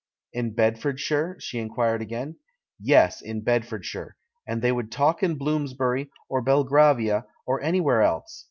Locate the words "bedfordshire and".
3.43-4.59